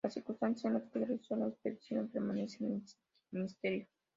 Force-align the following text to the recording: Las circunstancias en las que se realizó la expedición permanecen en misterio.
Las 0.03 0.15
circunstancias 0.15 0.65
en 0.65 0.73
las 0.73 0.83
que 0.85 0.89
se 0.93 1.05
realizó 1.05 1.35
la 1.35 1.47
expedición 1.49 2.07
permanecen 2.09 2.71
en 3.29 3.43
misterio. 3.43 3.87